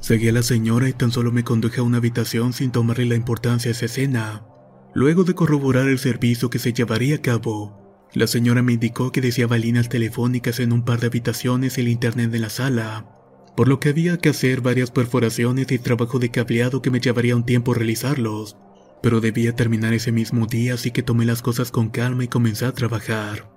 Seguí 0.00 0.30
a 0.30 0.32
la 0.32 0.42
señora 0.42 0.88
y 0.88 0.94
tan 0.94 1.12
solo 1.12 1.30
me 1.30 1.44
conduje 1.44 1.80
a 1.80 1.82
una 1.82 1.98
habitación 1.98 2.54
sin 2.54 2.72
tomarle 2.72 3.04
la 3.04 3.16
importancia 3.16 3.68
a 3.68 3.72
esa 3.72 3.84
escena. 3.84 4.46
Luego 4.94 5.24
de 5.24 5.34
corroborar 5.34 5.86
el 5.86 5.98
servicio 5.98 6.48
que 6.48 6.58
se 6.58 6.72
llevaría 6.72 7.16
a 7.16 7.20
cabo, 7.20 8.08
la 8.14 8.26
señora 8.26 8.62
me 8.62 8.72
indicó 8.72 9.12
que 9.12 9.20
deseaba 9.20 9.58
líneas 9.58 9.90
telefónicas 9.90 10.58
en 10.58 10.72
un 10.72 10.86
par 10.86 11.00
de 11.00 11.08
habitaciones 11.08 11.76
y 11.76 11.82
el 11.82 11.88
internet 11.88 12.32
en 12.32 12.40
la 12.40 12.48
sala. 12.48 13.13
Por 13.56 13.68
lo 13.68 13.78
que 13.80 13.90
había 13.90 14.18
que 14.18 14.30
hacer 14.30 14.60
varias 14.60 14.90
perforaciones 14.90 15.70
y 15.70 15.78
trabajo 15.78 16.18
de 16.18 16.30
cableado 16.30 16.82
que 16.82 16.90
me 16.90 17.00
llevaría 17.00 17.36
un 17.36 17.44
tiempo 17.44 17.74
realizarlos, 17.74 18.56
pero 19.02 19.20
debía 19.20 19.54
terminar 19.54 19.92
ese 19.92 20.12
mismo 20.12 20.46
día 20.46 20.74
así 20.74 20.90
que 20.90 21.02
tomé 21.02 21.24
las 21.24 21.42
cosas 21.42 21.70
con 21.70 21.90
calma 21.90 22.24
y 22.24 22.28
comencé 22.28 22.64
a 22.66 22.72
trabajar. 22.72 23.50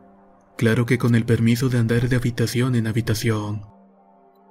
Claro 0.57 0.85
que 0.85 0.97
con 0.97 1.15
el 1.15 1.25
permiso 1.25 1.69
de 1.69 1.77
andar 1.77 2.09
de 2.09 2.15
habitación 2.15 2.75
en 2.75 2.87
habitación. 2.87 3.61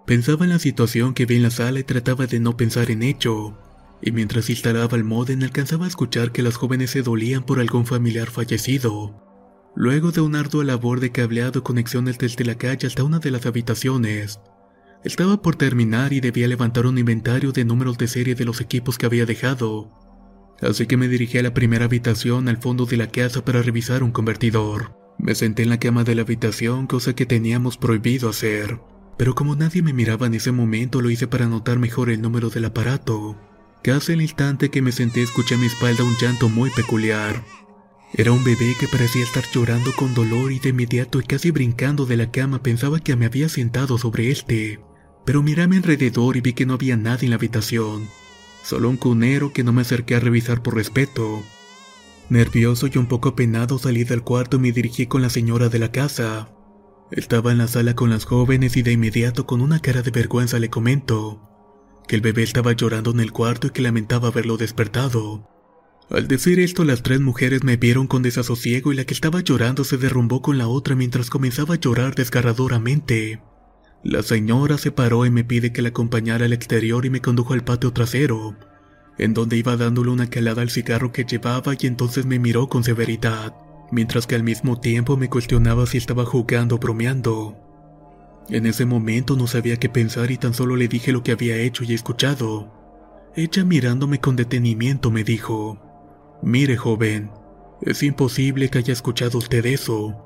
Pensaba 0.07 0.45
en 0.45 0.51
la 0.51 0.59
situación 0.59 1.15
que 1.15 1.27
vi 1.27 1.37
en 1.37 1.43
la 1.43 1.51
sala 1.51 1.81
y 1.81 1.85
trataba 1.85 2.27
de 2.27 2.39
no 2.39 2.57
pensar 2.57 2.91
en 2.91 3.03
ello, 3.03 3.59
y 4.01 4.13
mientras 4.13 4.51
instalaba 4.51 4.97
el 4.97 5.05
modem 5.05 5.43
alcanzaba 5.43 5.85
a 5.85 5.89
escuchar 5.89 6.31
que 6.31 6.43
las 6.43 6.57
jóvenes 6.57 6.91
se 6.91 7.03
dolían 7.03 7.45
por 7.45 7.61
algún 7.61 7.87
familiar 7.87 8.31
fallecido. 8.31 9.23
Luego 9.75 10.13
de 10.13 10.21
una 10.21 10.41
ardua 10.41 10.65
labor 10.65 11.01
de 11.01 11.11
cableado 11.11 11.63
conexiones 11.63 12.19
desde 12.19 12.45
la 12.45 12.55
calle 12.55 12.87
hasta 12.87 13.05
una 13.05 13.19
de 13.19 13.31
las 13.31 13.47
habitaciones, 13.47 14.41
estaba 15.07 15.41
por 15.41 15.55
terminar 15.55 16.13
y 16.13 16.21
debía 16.21 16.49
levantar 16.49 16.85
un 16.85 16.99
inventario 16.99 17.53
de 17.53 17.65
números 17.65 17.97
de 17.97 18.09
serie 18.09 18.35
de 18.35 18.45
los 18.45 18.61
equipos 18.61 18.99
que 18.99 19.07
había 19.07 19.25
dejado, 19.25 19.93
así 20.61 20.87
que 20.87 20.97
me 20.97 21.07
dirigí 21.07 21.39
a 21.39 21.45
la 21.45 21.55
primera 21.55 21.85
habitación 21.85 22.49
al 22.49 22.57
fondo 22.57 22.87
de 22.87 22.97
la 22.97 23.07
casa 23.07 23.45
para 23.45 23.63
revisar 23.63 24.03
un 24.03 24.11
convertidor. 24.11 24.97
Me 25.19 25.37
senté 25.37 25.63
en 25.63 25.69
la 25.69 25.79
cama 25.79 26.03
de 26.03 26.17
la 26.17 26.23
habitación, 26.23 26.89
cosa 26.89 27.15
que 27.15 27.25
teníamos 27.25 27.77
prohibido 27.77 28.29
hacer, 28.29 28.81
pero 29.17 29.37
como 29.37 29.55
nadie 29.55 29.81
me 29.81 29.93
miraba 29.93 30.27
en 30.27 30.35
ese 30.35 30.51
momento 30.51 31.01
lo 31.01 31.09
hice 31.09 31.29
para 31.29 31.47
notar 31.47 31.79
mejor 31.79 32.11
el 32.11 32.21
número 32.21 32.51
del 32.51 32.65
aparato. 32.65 33.37
Casi 33.83 34.13
al 34.13 34.23
instante 34.23 34.71
que 34.71 34.83
me 34.83 34.91
senté 34.91 35.23
escuché 35.23 35.55
a 35.55 35.59
mi 35.59 35.67
espalda 35.67 36.03
un 36.03 36.17
llanto 36.21 36.49
muy 36.49 36.71
peculiar. 36.71 37.45
Era 38.13 38.33
un 38.33 38.43
bebé 38.43 38.75
que 38.81 38.89
parecía 38.89 39.23
estar 39.23 39.45
llorando 39.53 39.93
con 39.95 40.15
dolor 40.15 40.51
y 40.51 40.59
de 40.59 40.71
inmediato 40.71 41.21
y 41.21 41.23
casi 41.23 41.53
brincando 41.53 42.07
de 42.07 42.17
la 42.17 42.33
cama 42.33 42.61
pensaba 42.61 42.99
que 42.99 43.15
me 43.15 43.27
había 43.27 43.49
sentado 43.49 43.99
sobre 43.99 44.31
este. 44.31 44.81
Pero 45.27 45.43
miré 45.43 45.65
a 45.65 45.69
mi 45.69 45.77
alrededor 45.77 46.39
y 46.39 46.41
vi 46.41 46.55
que 46.55 46.65
no 46.65 46.73
había 46.73 46.97
nadie 46.97 47.27
en 47.27 47.31
la 47.31 47.37
habitación. 47.37 48.09
Solo 48.65 48.89
un 48.89 48.97
cunero 48.97 49.53
que 49.53 49.63
no 49.63 49.75
me 49.75 49.83
acerqué 49.83 50.15
a 50.15 50.21
revisar 50.21 50.63
por 50.63 50.75
respeto. 50.75 51.43
Nervioso 52.31 52.87
y 52.87 52.97
un 52.97 53.07
poco 53.07 53.29
apenado 53.29 53.79
salí 53.79 54.05
del 54.05 54.23
cuarto 54.23 54.57
y 54.57 54.61
me 54.61 54.73
dirigí 54.73 55.07
con 55.07 55.21
la 55.21 55.29
señora 55.29 55.69
de 55.69 55.79
la 55.79 55.93
casa. 55.93 56.49
Estaba 57.11 57.53
en 57.53 57.59
la 57.59 57.69
sala 57.69 57.95
con 57.95 58.09
las 58.09 58.25
jóvenes 58.25 58.79
y 58.79 58.83
de 58.83 58.93
inmediato 58.93 59.47
con 59.47 59.61
una 59.61 59.81
cara 59.81 60.01
de 60.01 60.11
vergüenza 60.11 60.59
le 60.59 60.71
comento 60.71 61.47
que 62.07 62.17
el 62.17 62.23
bebé 62.23 62.43
estaba 62.43 62.73
llorando 62.73 63.11
en 63.11 63.21
el 63.21 63.33
cuarto 63.33 63.67
y 63.67 63.71
que 63.71 63.83
lamentaba 63.83 64.29
haberlo 64.29 64.57
despertado. 64.57 65.49
Al 66.09 66.29
decir 66.29 66.61
esto, 66.61 66.85
las 66.85 67.03
tres 67.03 67.21
mujeres 67.21 67.65
me 67.65 67.77
vieron 67.77 68.07
con 68.07 68.23
desasosiego 68.23 68.93
y 68.93 68.97
la 68.97 69.05
que 69.05 69.15
estaba 69.15 69.41
llorando 69.41 69.83
se 69.83 69.97
derrumbó 69.97 70.41
con 70.41 70.57
la 70.57 70.69
otra 70.69 70.95
mientras 70.95 71.31
comenzaba 71.31 71.75
a 71.75 71.79
llorar 71.81 72.15
desgarradoramente. 72.15 73.41
La 74.09 74.23
señora 74.23 74.79
se 74.79 74.93
paró 74.93 75.27
y 75.27 75.31
me 75.31 75.43
pide 75.43 75.73
que 75.73 75.83
la 75.83 75.89
acompañara 75.89 76.45
al 76.45 76.53
exterior 76.53 77.05
y 77.05 77.11
me 77.11 77.21
condujo 77.21 77.55
al 77.55 77.65
patio 77.65 77.93
trasero, 77.93 78.55
en 79.19 79.35
donde 79.35 79.57
iba 79.57 79.77
dándole 79.77 80.13
una 80.13 80.31
calada 80.31 80.63
al 80.63 80.71
cigarro 80.71 81.11
que 81.11 81.25
llevaba 81.25 81.73
y 81.77 81.89
entonces 81.89 82.25
me 82.25 82.39
miró 82.39 82.69
con 82.69 82.85
severidad, 82.85 83.53
mientras 83.91 84.29
que 84.29 84.37
al 84.37 84.45
mismo 84.45 84.79
tiempo 84.79 85.17
me 85.17 85.29
cuestionaba 85.29 85.87
si 85.87 85.99
estaba 85.99 86.25
jugando 86.25 86.77
o 86.77 86.79
bromeando. 86.79 87.57
En 88.49 88.67
ese 88.67 88.87
momento 88.87 89.35
no 89.35 89.49
sabía 89.49 89.77
qué 89.77 89.89
pensar 89.89 90.31
y 90.31 90.39
tan 90.39 90.55
solo 90.55 90.77
le 90.77 90.87
dije 90.87 91.11
lo 91.11 91.25
que 91.25 91.33
había 91.33 91.57
hecho 91.57 91.83
y 91.83 91.93
escuchado. 91.93 92.73
Ella 93.35 93.65
mirándome 93.65 94.21
con 94.21 94.37
detenimiento 94.37 95.11
me 95.11 95.25
dijo, 95.25 95.81
Mire 96.45 96.77
joven, 96.77 97.33
es 97.83 98.05
imposible 98.05 98.69
que 98.69 98.79
haya 98.79 98.93
escuchado 98.93 99.39
usted 99.39 99.67
eso. 99.67 100.23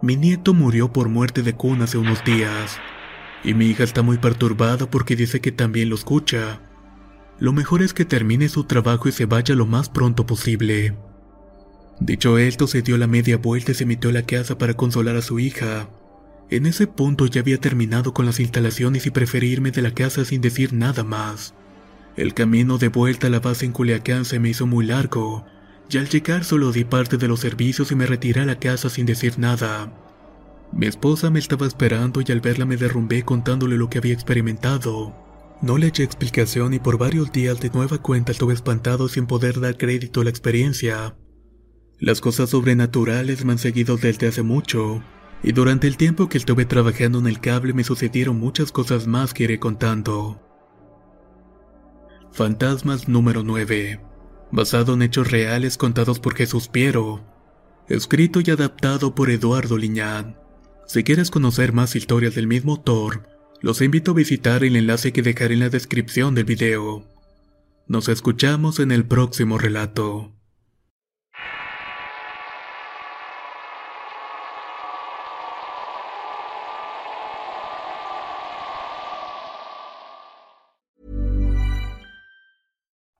Mi 0.00 0.16
nieto 0.16 0.54
murió 0.54 0.94
por 0.94 1.10
muerte 1.10 1.42
de 1.42 1.52
cuna 1.52 1.84
hace 1.84 1.98
unos 1.98 2.24
días, 2.24 2.80
y 3.44 3.54
mi 3.54 3.66
hija 3.66 3.84
está 3.84 4.02
muy 4.02 4.18
perturbada 4.18 4.90
porque 4.90 5.16
dice 5.16 5.40
que 5.40 5.52
también 5.52 5.88
lo 5.88 5.94
escucha. 5.94 6.60
Lo 7.38 7.52
mejor 7.52 7.82
es 7.82 7.92
que 7.92 8.04
termine 8.04 8.48
su 8.48 8.64
trabajo 8.64 9.08
y 9.08 9.12
se 9.12 9.26
vaya 9.26 9.54
lo 9.54 9.66
más 9.66 9.88
pronto 9.88 10.26
posible. 10.26 10.96
Dicho 12.00 12.38
esto, 12.38 12.66
se 12.66 12.82
dio 12.82 12.96
la 12.98 13.06
media 13.06 13.36
vuelta 13.36 13.72
y 13.72 13.74
se 13.74 13.86
metió 13.86 14.10
a 14.10 14.12
la 14.12 14.22
casa 14.22 14.58
para 14.58 14.74
consolar 14.74 15.16
a 15.16 15.22
su 15.22 15.38
hija. 15.38 15.88
En 16.50 16.66
ese 16.66 16.86
punto 16.86 17.26
ya 17.26 17.40
había 17.40 17.58
terminado 17.58 18.12
con 18.12 18.26
las 18.26 18.38
instalaciones 18.38 19.06
y 19.06 19.10
preferí 19.10 19.48
irme 19.48 19.70
de 19.70 19.82
la 19.82 19.92
casa 19.92 20.24
sin 20.24 20.40
decir 20.40 20.72
nada 20.72 21.02
más. 21.02 21.54
El 22.16 22.34
camino 22.34 22.76
de 22.76 22.88
vuelta 22.88 23.28
a 23.28 23.30
la 23.30 23.40
base 23.40 23.64
en 23.64 23.72
Culiacán 23.72 24.24
se 24.24 24.38
me 24.38 24.50
hizo 24.50 24.66
muy 24.66 24.84
largo, 24.84 25.46
y 25.88 25.96
al 25.96 26.08
llegar 26.08 26.44
solo 26.44 26.70
di 26.70 26.84
parte 26.84 27.16
de 27.16 27.28
los 27.28 27.40
servicios 27.40 27.90
y 27.90 27.94
me 27.94 28.06
retiré 28.06 28.42
a 28.42 28.46
la 28.46 28.58
casa 28.58 28.90
sin 28.90 29.06
decir 29.06 29.38
nada. 29.38 30.01
Mi 30.72 30.86
esposa 30.86 31.30
me 31.30 31.38
estaba 31.38 31.66
esperando 31.66 32.22
y 32.26 32.32
al 32.32 32.40
verla 32.40 32.64
me 32.64 32.76
derrumbé 32.76 33.24
contándole 33.24 33.76
lo 33.76 33.90
que 33.90 33.98
había 33.98 34.14
experimentado. 34.14 35.14
No 35.60 35.76
le 35.78 35.88
eché 35.88 36.02
explicación 36.02 36.72
y 36.74 36.78
por 36.78 36.98
varios 36.98 37.30
días 37.30 37.60
de 37.60 37.70
nueva 37.70 37.98
cuenta 37.98 38.32
estuve 38.32 38.54
espantado 38.54 39.08
sin 39.08 39.26
poder 39.26 39.60
dar 39.60 39.76
crédito 39.76 40.22
a 40.22 40.24
la 40.24 40.30
experiencia. 40.30 41.14
Las 42.00 42.20
cosas 42.20 42.50
sobrenaturales 42.50 43.44
me 43.44 43.52
han 43.52 43.58
seguido 43.58 43.96
desde 43.96 44.26
hace 44.26 44.42
mucho, 44.42 45.04
y 45.42 45.52
durante 45.52 45.86
el 45.86 45.96
tiempo 45.96 46.28
que 46.28 46.38
estuve 46.38 46.64
trabajando 46.64 47.18
en 47.18 47.26
el 47.26 47.38
cable 47.38 47.74
me 47.74 47.84
sucedieron 47.84 48.40
muchas 48.40 48.72
cosas 48.72 49.06
más 49.06 49.34
que 49.34 49.44
iré 49.44 49.60
contando. 49.60 50.40
Fantasmas 52.32 53.08
número 53.08 53.44
9. 53.44 54.00
Basado 54.50 54.94
en 54.94 55.02
hechos 55.02 55.30
reales 55.30 55.76
contados 55.76 56.18
por 56.18 56.34
Jesús 56.34 56.66
Piero. 56.66 57.24
Escrito 57.88 58.40
y 58.40 58.50
adaptado 58.50 59.14
por 59.14 59.30
Eduardo 59.30 59.76
Liñán. 59.76 60.41
Si 60.86 61.04
quieres 61.04 61.30
conocer 61.30 61.72
más 61.72 61.96
historias 61.96 62.34
del 62.34 62.46
mismo 62.46 62.72
autor, 62.72 63.22
los 63.60 63.80
invito 63.80 64.10
a 64.10 64.14
visitar 64.14 64.64
el 64.64 64.76
enlace 64.76 65.12
que 65.12 65.22
dejaré 65.22 65.54
en 65.54 65.60
la 65.60 65.68
descripción 65.68 66.34
del 66.34 66.44
video. 66.44 67.04
Nos 67.86 68.08
escuchamos 68.08 68.78
en 68.78 68.90
el 68.90 69.06
próximo 69.06 69.58
relato. 69.58 70.32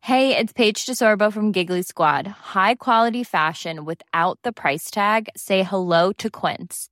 Hey, 0.04 0.36
it's 0.36 0.52
Paige 0.52 0.84
DeSorbo 0.84 1.32
from 1.32 1.52
Giggly 1.52 1.82
Squad. 1.82 2.26
High 2.26 2.74
quality 2.74 3.24
fashion 3.24 3.84
without 3.84 4.38
the 4.42 4.52
price 4.52 4.90
tag. 4.90 5.28
Say 5.36 5.62
hello 5.62 6.12
to 6.18 6.28
Quince. 6.28 6.91